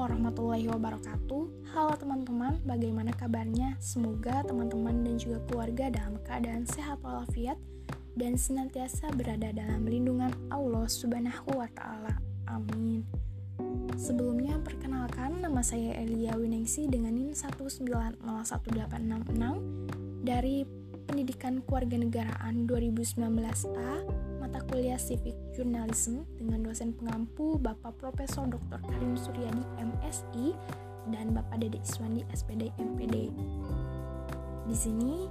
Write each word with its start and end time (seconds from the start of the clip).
warahmatullahi 0.00 0.64
wabarakatuh. 0.64 1.76
Halo 1.76 1.92
teman-teman, 2.00 2.56
bagaimana 2.64 3.12
kabarnya? 3.12 3.76
Semoga 3.84 4.40
teman-teman 4.48 5.04
dan 5.04 5.20
juga 5.20 5.44
keluarga 5.44 5.92
dalam 5.92 6.16
keadaan 6.24 6.64
sehat 6.64 7.04
walafiat 7.04 7.60
dan 8.16 8.40
senantiasa 8.40 9.12
berada 9.12 9.52
dalam 9.52 9.84
lindungan 9.84 10.32
Allah 10.48 10.88
Subhanahu 10.88 11.52
wa 11.52 11.68
taala. 11.76 12.16
Amin. 12.48 13.04
Sebelumnya 14.00 14.56
perkenalkan 14.64 15.44
nama 15.44 15.60
saya 15.60 15.92
Elia 16.00 16.32
Winingsi 16.32 16.88
dengan 16.88 17.20
NIM 17.20 17.36
1901866 17.36 20.24
dari 20.24 20.64
Pendidikan 21.04 21.60
Kewarganegaraan 21.60 22.64
2019A 22.64 24.00
mata 24.00 24.19
kuliah 24.70 24.96
Civic 25.02 25.34
Journalism 25.50 26.22
dengan 26.38 26.62
dosen 26.62 26.94
pengampu 26.94 27.58
Bapak 27.58 27.98
Profesor 27.98 28.46
Dr. 28.46 28.78
Karim 28.86 29.18
Suryadi 29.18 29.66
MSI 29.82 30.54
dan 31.10 31.34
Bapak 31.34 31.58
Dede 31.58 31.82
Iswandi 31.82 32.22
SPD 32.30 32.70
MPD. 32.78 33.34
Di 34.70 34.76
sini 34.78 35.26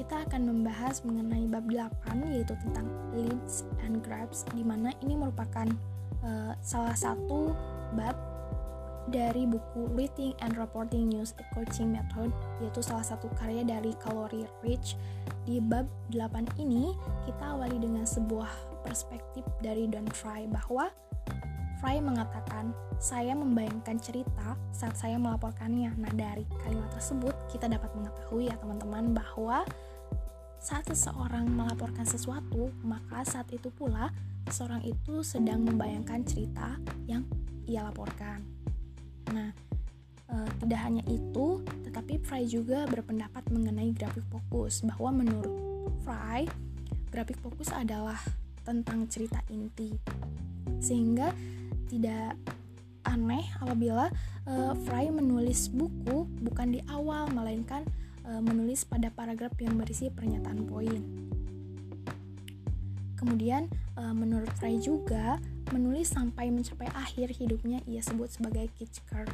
kita 0.00 0.24
akan 0.24 0.48
membahas 0.48 1.04
mengenai 1.04 1.44
bab 1.52 1.68
8 1.68 2.32
yaitu 2.32 2.56
tentang 2.64 2.88
leads 3.12 3.68
and 3.84 4.00
grabs 4.00 4.48
di 4.56 4.64
mana 4.64 4.96
ini 5.04 5.20
merupakan 5.20 5.68
uh, 6.24 6.56
salah 6.64 6.96
satu 6.96 7.52
bab 7.92 8.16
dari 9.08 9.48
buku 9.48 9.88
Reading 9.96 10.36
and 10.44 10.56
Reporting 10.56 11.08
News 11.12 11.32
a 11.40 11.44
Coaching 11.52 11.92
Method 11.92 12.32
yaitu 12.60 12.80
salah 12.80 13.04
satu 13.04 13.28
karya 13.36 13.64
dari 13.64 13.92
Calorie 14.00 14.48
Rich 14.64 14.96
di 15.44 15.60
bab 15.60 15.88
8 16.12 16.60
ini 16.60 16.92
kita 17.24 17.56
awali 17.56 17.80
dengan 17.80 18.04
sebuah 18.04 18.67
perspektif 18.88 19.44
dari 19.60 19.84
Don 19.84 20.08
Fry 20.08 20.48
bahwa 20.48 20.88
Fry 21.78 22.02
mengatakan, 22.02 22.74
saya 22.98 23.38
membayangkan 23.38 24.02
cerita 24.02 24.58
saat 24.74 24.98
saya 24.98 25.14
melaporkannya. 25.14 25.94
Nah, 25.94 26.10
dari 26.10 26.42
kalimat 26.66 26.90
tersebut 26.90 27.30
kita 27.54 27.70
dapat 27.70 27.94
mengetahui 27.94 28.50
ya 28.50 28.58
teman-teman 28.58 29.14
bahwa 29.14 29.62
saat 30.58 30.82
seseorang 30.90 31.46
melaporkan 31.46 32.02
sesuatu, 32.02 32.74
maka 32.82 33.22
saat 33.22 33.46
itu 33.54 33.70
pula 33.70 34.10
seseorang 34.50 34.82
itu 34.82 35.22
sedang 35.22 35.62
membayangkan 35.62 36.26
cerita 36.26 36.74
yang 37.06 37.22
ia 37.70 37.86
laporkan. 37.86 38.42
Nah, 39.30 39.54
e, 40.26 40.34
tidak 40.58 40.80
hanya 40.82 41.06
itu, 41.06 41.62
tetapi 41.86 42.18
Fry 42.26 42.42
juga 42.50 42.90
berpendapat 42.90 43.46
mengenai 43.54 43.94
grafik 43.94 44.26
fokus 44.26 44.82
bahwa 44.82 45.22
menurut 45.22 45.54
Fry, 46.02 46.42
grafik 47.14 47.38
fokus 47.38 47.70
adalah 47.70 48.18
tentang 48.68 49.08
cerita 49.08 49.40
inti. 49.48 49.96
Sehingga 50.84 51.32
tidak 51.88 52.36
aneh 53.08 53.48
apabila 53.64 54.12
e, 54.44 54.54
Fry 54.84 55.08
menulis 55.08 55.72
buku 55.72 56.28
bukan 56.44 56.76
di 56.76 56.84
awal 56.92 57.32
melainkan 57.32 57.88
e, 58.28 58.30
menulis 58.44 58.84
pada 58.84 59.08
paragraf 59.08 59.56
yang 59.56 59.80
berisi 59.80 60.12
pernyataan 60.12 60.68
poin. 60.68 61.00
Kemudian 63.16 63.72
e, 63.96 64.02
menurut 64.12 64.52
Fry 64.60 64.76
juga 64.76 65.40
menulis 65.72 66.12
sampai 66.12 66.52
mencapai 66.52 66.92
akhir 66.92 67.32
hidupnya 67.40 67.80
ia 67.88 68.04
sebut 68.04 68.28
sebagai 68.28 68.68
Kitchker. 68.76 69.24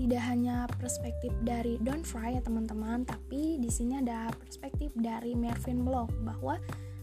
Tidak 0.00 0.22
hanya 0.24 0.64
perspektif 0.80 1.28
dari 1.44 1.76
Don 1.84 2.00
Fry 2.00 2.32
ya 2.32 2.40
teman-teman, 2.40 3.04
tapi 3.04 3.60
di 3.60 3.68
sini 3.68 4.00
ada 4.00 4.32
perspektif 4.32 4.88
dari 4.96 5.36
Mervyn 5.36 5.84
Block 5.84 6.08
bahwa 6.24 6.56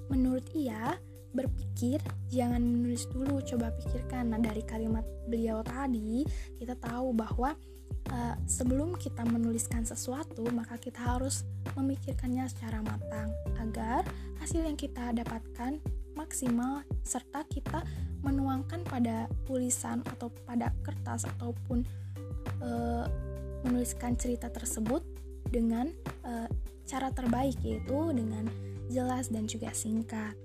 menurut 0.09 0.41
ia 0.57 0.97
berpikir 1.29 2.01
jangan 2.33 2.57
menulis 2.57 3.05
dulu, 3.13 3.37
coba 3.45 3.69
pikirkan. 3.77 4.33
Nah, 4.33 4.41
dari 4.41 4.65
kalimat 4.65 5.05
beliau 5.29 5.61
tadi 5.61 6.25
kita 6.57 6.73
tahu 6.73 7.13
bahwa 7.13 7.53
uh, 8.09 8.35
sebelum 8.49 8.97
kita 8.97 9.21
menuliskan 9.29 9.85
sesuatu, 9.85 10.41
maka 10.49 10.81
kita 10.81 10.97
harus 10.97 11.45
memikirkannya 11.77 12.49
secara 12.49 12.81
matang 12.81 13.29
agar 13.61 14.01
hasil 14.41 14.65
yang 14.65 14.73
kita 14.73 15.13
dapatkan 15.13 15.77
maksimal 16.17 16.81
serta 17.05 17.45
kita 17.45 17.85
menuangkan 18.25 18.81
pada 18.89 19.29
tulisan 19.45 20.01
atau 20.09 20.33
pada 20.49 20.73
kertas 20.81 21.29
ataupun 21.37 21.85
uh, 22.61 23.05
menuliskan 23.65 24.15
cerita 24.15 24.47
tersebut 24.47 25.03
dengan 25.47 25.91
uh, 26.23 26.47
cara 26.87 27.11
terbaik 27.11 27.59
yaitu 27.63 28.15
dengan 28.15 28.47
jelas 28.87 29.27
dan 29.27 29.45
juga 29.45 29.75
singkat. 29.75 30.35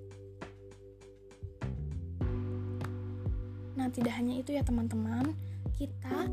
Nah, 3.79 3.89
tidak 3.91 4.15
hanya 4.19 4.39
itu 4.39 4.55
ya 4.55 4.63
teman-teman, 4.63 5.35
kita 5.75 6.31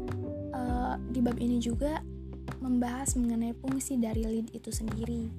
uh, 0.54 0.96
di 1.10 1.20
bab 1.24 1.38
ini 1.40 1.62
juga 1.62 2.02
membahas 2.60 3.16
mengenai 3.16 3.56
fungsi 3.58 3.96
dari 3.98 4.26
lead 4.26 4.52
itu 4.52 4.70
sendiri. 4.70 5.32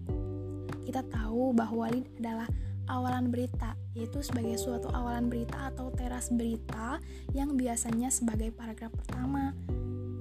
Kita 0.87 1.05
tahu 1.07 1.53
bahwa 1.55 1.87
lead 1.93 2.09
adalah 2.19 2.49
awalan 2.91 3.31
berita, 3.31 3.78
yaitu 3.95 4.19
sebagai 4.27 4.59
suatu 4.59 4.91
awalan 4.91 5.31
berita 5.31 5.71
atau 5.71 5.95
teras 5.95 6.33
berita 6.34 6.99
yang 7.31 7.55
biasanya 7.55 8.11
sebagai 8.11 8.51
paragraf 8.51 8.91
pertama 8.91 9.55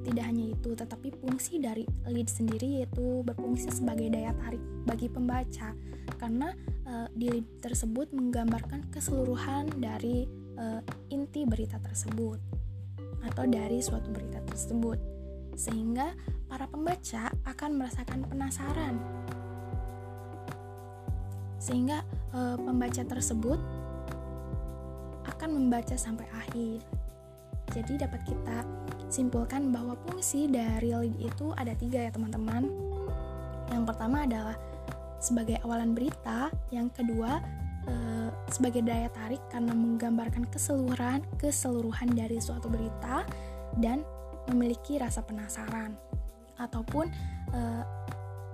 tidak 0.05 0.25
hanya 0.25 0.45
itu, 0.55 0.69
tetapi 0.73 1.11
fungsi 1.19 1.59
dari 1.59 1.83
lead 2.07 2.29
sendiri 2.31 2.81
yaitu 2.81 3.21
berfungsi 3.27 3.69
sebagai 3.69 4.07
daya 4.07 4.31
tarik 4.39 4.61
bagi 4.87 5.07
pembaca. 5.11 5.75
Karena 6.17 6.55
uh, 6.87 7.07
di 7.11 7.27
lead 7.29 7.47
tersebut 7.59 8.11
menggambarkan 8.15 8.87
keseluruhan 8.89 9.69
dari 9.77 10.25
uh, 10.57 10.81
inti 11.11 11.43
berita 11.43 11.77
tersebut 11.83 12.39
atau 13.27 13.43
dari 13.45 13.79
suatu 13.83 14.09
berita 14.11 14.39
tersebut. 14.47 14.99
Sehingga 15.59 16.15
para 16.47 16.65
pembaca 16.65 17.29
akan 17.43 17.71
merasakan 17.75 18.23
penasaran. 18.25 18.95
Sehingga 21.59 22.07
uh, 22.31 22.55
pembaca 22.55 23.03
tersebut 23.03 23.59
akan 25.27 25.49
membaca 25.55 25.95
sampai 25.99 26.25
akhir. 26.31 26.79
Jadi 27.69 28.01
dapat 28.01 28.25
kita 28.25 28.65
simpulkan 29.09 29.73
bahwa 29.73 29.97
fungsi 30.05 30.45
dari 30.45 30.93
lead 30.93 31.17
itu 31.17 31.51
ada 31.57 31.73
tiga 31.73 32.07
ya 32.07 32.11
teman-teman. 32.13 32.69
Yang 33.73 33.83
pertama 33.89 34.25
adalah 34.25 34.57
sebagai 35.19 35.59
awalan 35.65 35.93
berita, 35.97 36.47
yang 36.71 36.87
kedua 36.93 37.43
e, 37.89 37.93
sebagai 38.53 38.85
daya 38.85 39.11
tarik 39.11 39.41
karena 39.51 39.75
menggambarkan 39.75 40.47
keseluruhan 40.47 41.21
keseluruhan 41.37 42.09
dari 42.15 42.39
suatu 42.39 42.71
berita 42.71 43.27
dan 43.77 44.01
memiliki 44.49 44.97
rasa 44.97 45.21
penasaran 45.21 45.93
ataupun 46.57 47.09
e, 47.53 47.61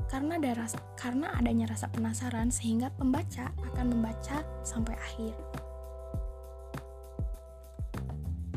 karena 0.06 0.38
ada 0.38 0.52
rasa, 0.66 0.78
karena 0.96 1.34
adanya 1.36 1.66
rasa 1.70 1.90
penasaran 1.90 2.54
sehingga 2.54 2.94
pembaca 2.96 3.50
akan 3.74 3.86
membaca 3.90 4.46
sampai 4.62 4.94
akhir. 4.96 5.34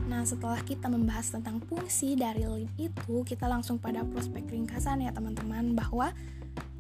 Nah, 0.09 0.25
setelah 0.25 0.57
kita 0.65 0.89
membahas 0.89 1.29
tentang 1.29 1.61
fungsi 1.69 2.17
dari 2.17 2.49
lead 2.49 2.73
itu, 2.81 3.21
kita 3.29 3.45
langsung 3.45 3.77
pada 3.77 4.01
prospek 4.09 4.49
ringkasan 4.49 5.05
ya 5.05 5.13
teman-teman 5.13 5.77
bahwa 5.77 6.17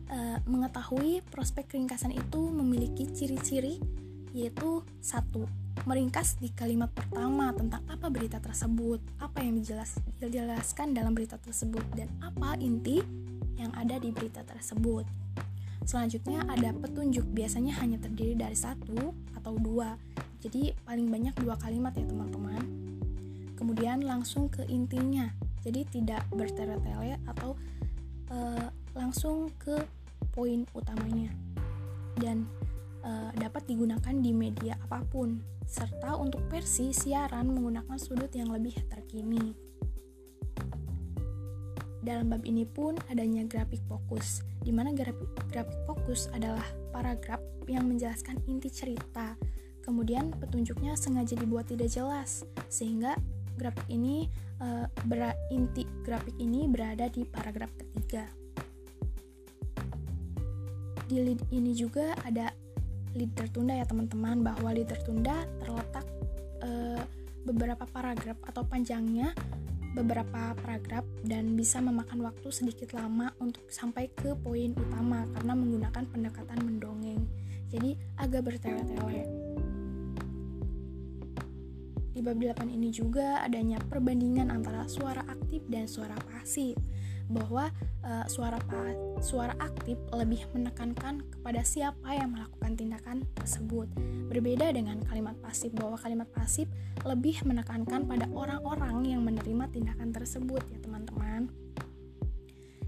e, 0.09 0.19
mengetahui 0.49 1.21
prospek 1.29 1.77
ringkasan 1.77 2.17
itu 2.17 2.41
memiliki 2.49 3.05
ciri-ciri 3.13 3.77
yaitu 4.33 4.81
satu 5.05 5.45
meringkas 5.85 6.41
di 6.41 6.53
kalimat 6.53 6.89
pertama 6.93 7.53
tentang 7.53 7.85
apa 7.85 8.09
berita 8.09 8.41
tersebut, 8.41 9.01
apa 9.21 9.45
yang 9.45 9.61
dijelas, 9.61 10.01
dijelaskan 10.21 10.97
dalam 10.97 11.13
berita 11.13 11.37
tersebut 11.37 11.85
dan 11.93 12.09
apa 12.25 12.57
inti 12.61 13.05
yang 13.61 13.73
ada 13.77 14.01
di 14.01 14.09
berita 14.09 14.41
tersebut. 14.45 15.05
Selanjutnya 15.85 16.45
ada 16.49 16.73
petunjuk, 16.77 17.25
biasanya 17.33 17.77
hanya 17.81 17.97
terdiri 18.01 18.37
dari 18.37 18.57
satu 18.57 19.17
atau 19.37 19.53
dua. 19.57 19.97
Jadi 20.45 20.77
paling 20.85 21.09
banyak 21.09 21.35
dua 21.41 21.57
kalimat 21.57 21.97
ya 21.97 22.05
teman-teman 22.05 22.68
kemudian 23.59 24.07
langsung 24.07 24.47
ke 24.47 24.63
intinya. 24.71 25.27
Jadi 25.67 25.83
tidak 25.91 26.23
bertele-tele 26.31 27.19
atau 27.27 27.59
uh, 28.31 28.71
langsung 28.95 29.51
ke 29.59 29.75
poin 30.31 30.63
utamanya. 30.71 31.35
Dan 32.15 32.47
uh, 33.03 33.35
dapat 33.35 33.67
digunakan 33.67 34.15
di 34.15 34.31
media 34.31 34.79
apa 34.87 35.03
pun 35.03 35.43
serta 35.67 36.15
untuk 36.15 36.47
versi 36.47 36.95
siaran 36.95 37.51
menggunakan 37.51 37.99
sudut 37.99 38.31
yang 38.31 38.55
lebih 38.55 38.79
terkini. 38.87 39.53
Dalam 41.99 42.33
bab 42.33 42.47
ini 42.49 42.65
pun 42.65 42.97
adanya 43.13 43.45
grafik 43.45 43.85
fokus, 43.85 44.41
di 44.65 44.73
mana 44.73 44.97
grafik, 44.97 45.29
grafik 45.53 45.77
fokus 45.85 46.31
adalah 46.33 46.65
paragraf 46.89 47.43
yang 47.69 47.85
menjelaskan 47.85 48.41
inti 48.49 48.73
cerita. 48.73 49.37
Kemudian 49.85 50.33
petunjuknya 50.33 50.97
sengaja 50.97 51.37
dibuat 51.37 51.69
tidak 51.69 51.93
jelas, 51.93 52.49
sehingga 52.73 53.13
grafik 53.59 53.85
ini 53.91 54.31
uh, 54.63 54.87
inti 55.51 55.83
grafik 56.07 56.39
ini 56.39 56.71
berada 56.71 57.11
di 57.11 57.27
paragraf 57.27 57.75
ketiga. 57.75 58.25
Di 61.09 61.19
lead 61.19 61.41
ini 61.51 61.75
juga 61.75 62.15
ada 62.23 62.53
lead 63.17 63.33
tertunda 63.35 63.75
ya 63.75 63.85
teman-teman 63.89 64.47
bahwa 64.47 64.71
lead 64.71 64.87
tertunda 64.87 65.45
terletak 65.59 66.07
uh, 66.63 67.03
beberapa 67.43 67.85
paragraf 67.89 68.39
atau 68.45 68.63
panjangnya 68.63 69.33
beberapa 69.97 70.55
paragraf 70.63 71.03
dan 71.25 71.57
bisa 71.57 71.81
memakan 71.81 72.23
waktu 72.23 72.53
sedikit 72.53 72.95
lama 72.95 73.33
untuk 73.41 73.67
sampai 73.73 74.13
ke 74.13 74.37
poin 74.39 74.77
utama 74.77 75.27
karena 75.35 75.53
menggunakan 75.57 76.05
pendekatan 76.13 76.59
mendongeng. 76.61 77.25
Jadi 77.69 77.97
agak 78.21 78.47
bertele-tele. 78.47 79.48
Di 82.19 82.27
bab 82.27 82.35
8 82.35 82.67
ini 82.75 82.91
juga 82.91 83.47
adanya 83.47 83.79
perbandingan 83.79 84.51
antara 84.51 84.91
suara 84.91 85.23
aktif 85.31 85.63
dan 85.71 85.87
suara 85.87 86.19
pasif 86.27 86.75
bahwa 87.31 87.71
uh, 88.03 88.27
suara 88.27 88.59
pa, 88.59 88.91
suara 89.23 89.55
aktif 89.63 89.95
lebih 90.11 90.43
menekankan 90.51 91.23
kepada 91.31 91.63
siapa 91.63 92.19
yang 92.19 92.35
melakukan 92.35 92.75
tindakan 92.75 93.23
tersebut. 93.39 93.87
Berbeda 94.35 94.75
dengan 94.75 94.99
kalimat 95.07 95.39
pasif 95.39 95.71
bahwa 95.79 95.95
kalimat 95.95 96.27
pasif 96.35 96.67
lebih 97.07 97.39
menekankan 97.47 98.03
pada 98.03 98.27
orang-orang 98.35 99.07
yang 99.07 99.23
menerima 99.23 99.71
tindakan 99.71 100.11
tersebut 100.11 100.67
ya 100.75 100.79
teman-teman. 100.83 101.47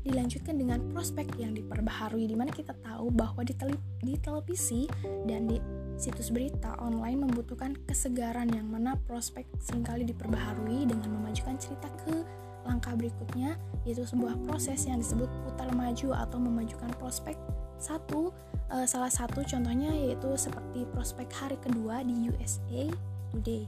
Dilanjutkan 0.03 0.59
dengan 0.59 0.91
prospek 0.91 1.39
yang 1.39 1.55
diperbaharui 1.55 2.27
di 2.27 2.35
mana 2.35 2.51
kita 2.51 2.75
tahu 2.83 3.15
bahwa 3.15 3.47
di, 3.47 3.55
di 4.03 4.19
televisi 4.19 4.91
dan 5.23 5.47
di 5.47 5.63
situs 6.01 6.33
berita 6.33 6.81
online 6.81 7.29
membutuhkan 7.29 7.77
kesegaran 7.85 8.49
yang 8.49 8.65
mana 8.73 8.97
prospek 9.05 9.45
sering 9.61 9.85
kali 9.85 10.09
diperbaharui 10.09 10.89
dengan 10.89 11.13
memajukan 11.13 11.61
cerita 11.61 11.93
ke 12.09 12.25
Langkah 12.69 12.93
berikutnya 12.93 13.57
yaitu 13.89 14.05
sebuah 14.05 14.37
proses 14.45 14.85
yang 14.85 15.01
disebut 15.01 15.29
putar 15.49 15.73
maju 15.73 16.13
atau 16.13 16.37
memajukan 16.37 16.93
prospek. 17.01 17.37
Satu, 17.81 18.29
uh, 18.69 18.85
salah 18.85 19.09
satu 19.09 19.41
contohnya 19.41 19.89
yaitu 19.89 20.29
seperti 20.37 20.85
prospek 20.93 21.33
hari 21.33 21.57
kedua 21.57 22.05
di 22.05 22.29
USA 22.29 22.93
Today. 23.33 23.65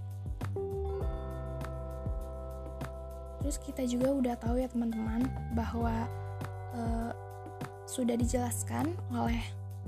Terus 3.43 3.57
kita 3.59 3.83
juga 3.89 4.09
udah 4.13 4.35
tahu 4.39 4.61
ya 4.61 4.69
teman-teman 4.69 5.27
bahwa 5.57 6.07
uh, 6.77 7.11
sudah 7.89 8.15
dijelaskan 8.15 8.93
oleh 9.11 9.41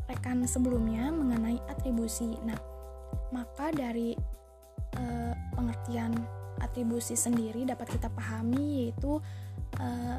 rekan 0.08 0.44
sebelumnya 0.44 1.08
mengenai 1.10 1.58
atribusi. 1.68 2.36
Nah, 2.44 2.58
maka 3.32 3.72
dari 3.72 4.14
uh, 4.98 5.34
pengertian 5.56 6.14
atribusi 6.62 7.18
sendiri 7.18 7.66
dapat 7.66 7.98
kita 7.98 8.06
pahami 8.12 8.86
yaitu 8.86 9.18
uh, 9.82 10.18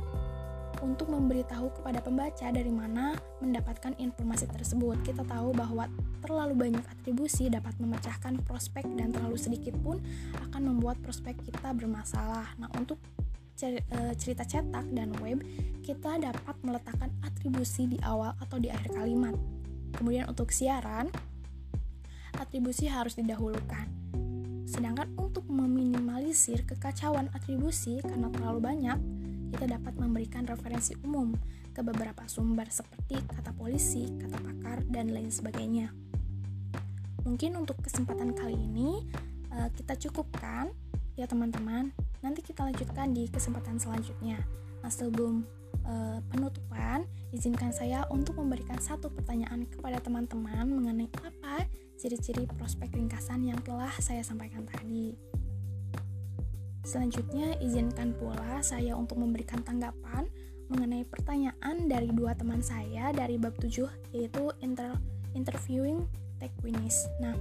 untuk 0.84 1.08
memberitahu 1.10 1.72
kepada 1.80 2.04
pembaca 2.04 2.48
dari 2.52 2.70
mana 2.70 3.16
mendapatkan 3.40 3.96
informasi 3.98 4.46
tersebut. 4.52 5.00
Kita 5.02 5.24
tahu 5.24 5.56
bahwa 5.56 5.88
terlalu 6.20 6.54
banyak 6.70 6.86
atribusi 6.86 7.48
dapat 7.48 7.74
memecahkan 7.80 8.44
prospek 8.44 8.84
dan 8.94 9.10
terlalu 9.16 9.40
sedikit 9.40 9.74
pun 9.80 9.98
akan 10.52 10.62
membuat 10.76 11.00
prospek 11.00 11.40
kita 11.42 11.72
bermasalah. 11.72 12.54
Nah, 12.60 12.70
untuk 12.76 13.00
eh, 13.64 14.14
cerita 14.20 14.44
cetak 14.44 14.86
dan 14.92 15.16
web, 15.24 15.42
kita 15.82 16.20
dapat 16.20 16.56
meletakkan 16.62 17.10
atribusi 17.24 17.88
di 17.88 17.98
awal 18.04 18.36
atau 18.42 18.60
di 18.60 18.68
akhir 18.68 18.94
kalimat. 18.94 19.34
Kemudian 19.96 20.28
untuk 20.28 20.52
siaran, 20.52 21.08
atribusi 22.36 22.92
harus 22.92 23.16
didahulukan. 23.16 23.88
Sedangkan 24.68 25.12
untuk 25.16 25.48
meminimalisir 25.48 26.68
kekacauan 26.68 27.32
atribusi 27.32 28.04
karena 28.04 28.28
terlalu 28.34 28.60
banyak, 28.60 28.98
kita 29.56 29.80
dapat 29.80 29.94
memberikan 29.96 30.44
referensi 30.44 30.98
umum 31.06 31.32
ke 31.72 31.80
beberapa 31.80 32.28
sumber 32.28 32.68
seperti 32.68 33.20
kata 33.24 33.56
polisi, 33.56 34.08
kata 34.20 34.36
pakar, 34.40 34.84
dan 34.92 35.16
lain 35.16 35.32
sebagainya. 35.32 35.92
Mungkin 37.24 37.56
untuk 37.56 37.80
kesempatan 37.82 38.36
kali 38.36 38.56
ini 38.56 39.04
eh, 39.52 39.70
kita 39.76 39.96
cukupkan 39.96 40.72
ya 41.16 41.26
teman-teman. 41.26 41.96
Nanti 42.20 42.44
kita 42.44 42.68
lanjutkan 42.68 43.16
di 43.16 43.32
kesempatan 43.32 43.80
selanjutnya. 43.80 44.40
Nah, 44.84 44.92
sebelum 44.92 45.46
uh, 45.88 46.20
penutupan, 46.30 47.08
izinkan 47.36 47.76
saya 47.76 48.08
untuk 48.08 48.40
memberikan 48.40 48.80
satu 48.80 49.12
pertanyaan 49.12 49.68
kepada 49.68 50.00
teman-teman 50.00 50.64
mengenai 50.72 51.12
apa 51.20 51.68
ciri-ciri 52.00 52.48
prospek 52.56 52.96
ringkasan 52.96 53.44
yang 53.44 53.60
telah 53.60 53.92
saya 54.00 54.24
sampaikan 54.24 54.64
tadi. 54.64 55.12
Selanjutnya, 56.88 57.60
izinkan 57.60 58.16
pula 58.16 58.64
saya 58.64 58.96
untuk 58.96 59.20
memberikan 59.20 59.60
tanggapan 59.68 60.32
mengenai 60.72 61.04
pertanyaan 61.06 61.92
dari 61.92 62.10
dua 62.10 62.34
teman 62.34 62.64
saya 62.64 63.12
dari 63.12 63.36
bab 63.38 63.54
7 63.60 64.16
yaitu 64.16 64.44
inter 64.64 64.96
interviewing 65.36 66.08
techniques. 66.40 67.06
Nah, 67.20 67.36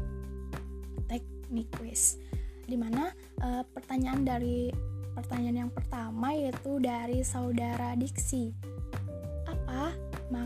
teknik 1.06 1.70
quiz. 1.78 2.18
Di 2.64 2.74
mana 2.74 3.12
uh, 3.44 3.60
eh, 3.60 3.64
pertanyaan 3.68 4.24
dari 4.24 4.72
pertanyaan 5.14 5.68
yang 5.68 5.72
pertama 5.72 6.34
yaitu 6.34 6.82
dari 6.82 7.22
saudara 7.22 7.94
Diksi. 7.94 8.73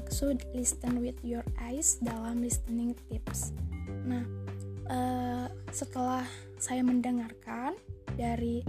Maksud 0.09 0.41
listen 0.57 1.05
with 1.05 1.21
your 1.21 1.45
eyes 1.61 2.01
dalam 2.01 2.41
listening 2.41 2.97
tips? 3.13 3.53
Nah, 4.09 4.25
uh, 4.89 5.53
setelah 5.69 6.25
saya 6.57 6.81
mendengarkan 6.81 7.77
dari 8.17 8.65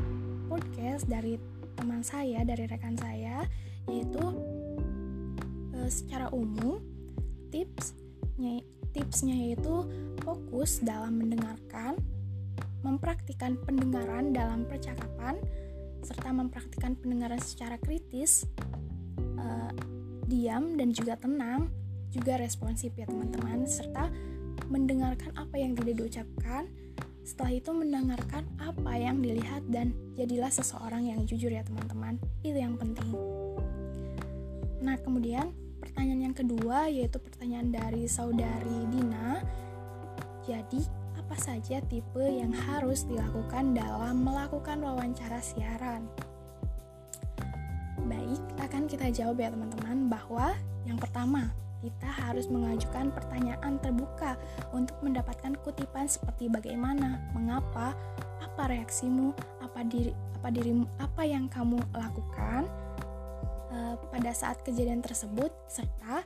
podcast 0.52 1.08
dari 1.08 1.40
teman 1.80 2.04
saya, 2.04 2.44
dari 2.44 2.68
rekan 2.68 3.00
saya, 3.00 3.48
yaitu 3.88 4.20
uh, 5.80 5.88
secara 5.88 6.28
umum 6.36 6.84
tipsnya 7.56 8.60
tipsnya 8.92 9.40
yaitu 9.40 9.88
fokus 10.28 10.84
dalam 10.84 11.24
mendengarkan, 11.24 11.96
mempraktikkan 12.84 13.56
pendengaran 13.64 14.36
dalam 14.36 14.68
percakapan, 14.68 15.40
serta 16.04 16.36
mempraktikkan 16.36 17.00
pendengaran 17.00 17.40
secara 17.40 17.80
kritis, 17.80 18.44
uh, 19.40 19.72
diam 20.30 20.78
dan 20.78 20.94
juga 20.94 21.18
tenang, 21.18 21.74
juga 22.14 22.38
responsif 22.38 22.94
ya 22.94 23.10
teman-teman, 23.10 23.66
serta 23.66 24.14
mendengarkan 24.70 25.34
apa 25.34 25.58
yang 25.58 25.74
tidak 25.74 26.06
diucapkan, 26.06 26.70
setelah 27.26 27.54
itu 27.54 27.70
mendengarkan 27.74 28.46
apa 28.58 28.94
yang 28.98 29.22
dilihat 29.22 29.66
dan 29.70 29.94
jadilah 30.18 30.50
seseorang 30.50 31.10
yang 31.10 31.26
jujur 31.26 31.50
ya 31.50 31.66
teman-teman. 31.66 32.22
Itu 32.46 32.58
yang 32.58 32.78
penting. 32.78 33.14
Nah, 34.82 34.98
kemudian 35.02 35.54
pertanyaan 35.78 36.32
yang 36.32 36.36
kedua 36.38 36.90
yaitu 36.90 37.22
pertanyaan 37.22 37.70
dari 37.70 38.10
saudari 38.10 38.88
Dina. 38.90 39.42
Jadi, 40.46 40.82
apa 41.22 41.36
saja 41.38 41.78
tipe 41.86 42.26
yang 42.26 42.50
harus 42.50 43.06
dilakukan 43.06 43.78
dalam 43.78 44.26
melakukan 44.26 44.82
wawancara 44.82 45.38
siaran? 45.38 46.10
Baik, 48.10 48.42
akan 48.70 48.86
kita 48.86 49.10
jawab 49.10 49.42
ya 49.42 49.50
teman-teman 49.50 50.14
bahwa 50.14 50.54
yang 50.86 51.02
pertama, 51.02 51.50
kita 51.82 52.06
harus 52.06 52.46
mengajukan 52.52 53.10
pertanyaan 53.10 53.82
terbuka 53.82 54.38
untuk 54.70 54.94
mendapatkan 55.02 55.58
kutipan 55.66 56.06
seperti 56.06 56.52
bagaimana, 56.54 57.18
mengapa, 57.34 57.98
apa 58.38 58.64
reaksimu, 58.70 59.34
apa 59.66 59.82
diri 59.90 60.14
apa 60.40 60.54
dirimu, 60.54 60.86
apa 61.02 61.22
yang 61.26 61.50
kamu 61.50 61.82
lakukan 61.98 62.70
uh, 63.74 63.96
pada 64.14 64.32
saat 64.38 64.62
kejadian 64.62 65.02
tersebut 65.02 65.50
serta 65.68 66.24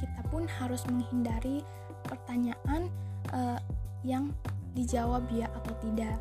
kita 0.00 0.20
pun 0.32 0.48
harus 0.48 0.80
menghindari 0.88 1.60
pertanyaan 2.08 2.88
uh, 3.36 3.58
yang 4.00 4.32
dijawab 4.72 5.28
ya 5.34 5.50
atau 5.60 5.76
tidak. 5.82 6.16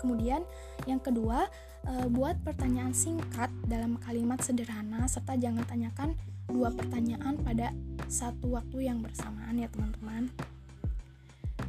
Kemudian 0.00 0.42
yang 0.88 1.00
kedua, 1.00 1.46
uh, 1.84 2.06
buat 2.08 2.40
pertanyaan 2.40 2.96
singkat 2.96 3.49
dalam 3.70 3.94
kalimat 4.02 4.42
sederhana 4.42 5.06
serta 5.06 5.38
jangan 5.38 5.62
tanyakan 5.62 6.18
dua 6.50 6.74
pertanyaan 6.74 7.38
pada 7.38 7.70
satu 8.10 8.58
waktu 8.58 8.90
yang 8.90 8.98
bersamaan 8.98 9.62
ya 9.62 9.70
teman-teman. 9.70 10.26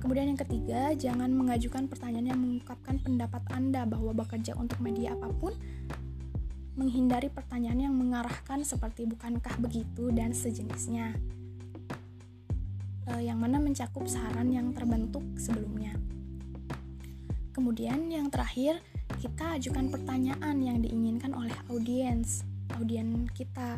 Kemudian 0.02 0.34
yang 0.34 0.42
ketiga, 0.42 0.98
jangan 0.98 1.30
mengajukan 1.30 1.86
pertanyaan 1.86 2.34
yang 2.34 2.42
mengungkapkan 2.42 2.98
pendapat 3.06 3.46
Anda 3.54 3.86
bahwa 3.86 4.18
bekerja 4.18 4.58
untuk 4.58 4.82
media 4.82 5.14
apa 5.14 5.30
pun 5.30 5.54
menghindari 6.74 7.30
pertanyaan 7.30 7.86
yang 7.86 7.94
mengarahkan 7.94 8.66
seperti 8.66 9.06
bukankah 9.06 9.62
begitu 9.62 10.10
dan 10.10 10.34
sejenisnya. 10.34 11.14
E, 13.06 13.30
yang 13.30 13.38
mana 13.38 13.62
mencakup 13.62 14.10
saran 14.10 14.50
yang 14.50 14.74
terbentuk 14.74 15.22
sebelumnya. 15.38 15.94
Kemudian 17.54 18.10
yang 18.10 18.34
terakhir, 18.34 18.82
kita 19.22 19.62
ajukan 19.62 19.94
pertanyaan 19.94 20.58
yang 20.66 20.82
diinginkan 20.82 21.38
oleh 21.38 21.54
audiens, 21.70 22.42
audiens 22.74 23.30
kita 23.38 23.78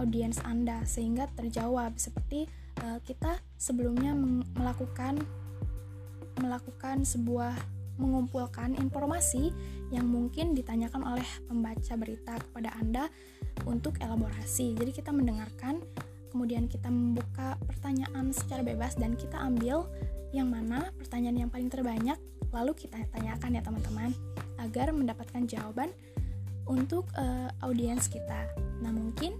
audiens 0.00 0.40
Anda 0.40 0.88
sehingga 0.88 1.28
terjawab 1.36 2.00
seperti 2.00 2.48
uh, 2.80 2.96
kita 3.04 3.36
sebelumnya 3.60 4.16
melakukan 4.56 5.20
melakukan 6.40 7.04
sebuah 7.04 7.52
mengumpulkan 8.00 8.78
informasi 8.78 9.52
yang 9.92 10.08
mungkin 10.08 10.56
ditanyakan 10.56 11.02
oleh 11.04 11.28
pembaca 11.44 11.92
berita 11.98 12.40
kepada 12.40 12.72
Anda 12.78 13.10
untuk 13.66 13.98
elaborasi. 13.98 14.78
Jadi 14.78 14.94
kita 14.94 15.10
mendengarkan, 15.10 15.82
kemudian 16.30 16.70
kita 16.70 16.86
membuka 16.88 17.58
pertanyaan 17.66 18.30
secara 18.30 18.62
bebas 18.62 18.94
dan 18.94 19.18
kita 19.18 19.34
ambil 19.42 19.90
yang 20.30 20.46
mana 20.46 20.94
pertanyaan 20.94 21.42
yang 21.42 21.50
paling 21.50 21.66
terbanyak 21.66 22.16
lalu 22.52 22.72
kita 22.74 22.98
tanyakan 23.12 23.58
ya 23.58 23.62
teman-teman 23.62 24.10
agar 24.58 24.90
mendapatkan 24.90 25.44
jawaban 25.46 25.92
untuk 26.68 27.08
uh, 27.16 27.48
audiens 27.64 28.06
kita. 28.06 28.48
Nah, 28.84 28.92
mungkin 28.92 29.34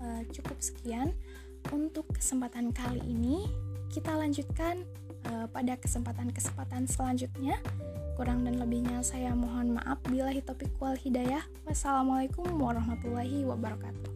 uh, 0.00 0.22
cukup 0.30 0.60
sekian 0.60 1.16
untuk 1.72 2.06
kesempatan 2.12 2.70
kali 2.70 3.00
ini. 3.02 3.48
Kita 3.88 4.12
lanjutkan 4.12 4.84
uh, 5.32 5.46
pada 5.48 5.74
kesempatan-kesempatan 5.80 6.84
selanjutnya. 6.86 7.56
Kurang 8.16 8.48
dan 8.48 8.56
lebihnya 8.56 9.04
saya 9.04 9.36
mohon 9.36 9.76
maaf 9.76 10.00
bila 10.08 10.32
hitopik 10.32 10.72
wal 10.80 10.96
hidayah. 10.96 11.44
Wassalamualaikum 11.68 12.48
warahmatullahi 12.56 13.44
wabarakatuh. 13.44 14.15